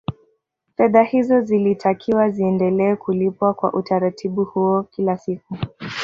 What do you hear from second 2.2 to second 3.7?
ziendelee kulipwa